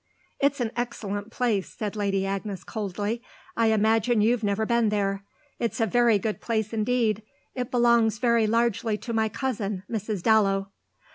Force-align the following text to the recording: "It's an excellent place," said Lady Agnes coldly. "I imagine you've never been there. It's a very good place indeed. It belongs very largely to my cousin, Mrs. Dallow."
"It's 0.39 0.59
an 0.59 0.71
excellent 0.75 1.29
place," 1.29 1.75
said 1.77 1.95
Lady 1.95 2.25
Agnes 2.25 2.63
coldly. 2.63 3.21
"I 3.55 3.67
imagine 3.67 4.19
you've 4.19 4.43
never 4.43 4.65
been 4.65 4.89
there. 4.89 5.23
It's 5.59 5.79
a 5.79 5.85
very 5.85 6.17
good 6.17 6.41
place 6.41 6.73
indeed. 6.73 7.21
It 7.53 7.69
belongs 7.69 8.17
very 8.17 8.47
largely 8.47 8.97
to 8.97 9.13
my 9.13 9.29
cousin, 9.29 9.83
Mrs. 9.87 10.23
Dallow." 10.23 10.71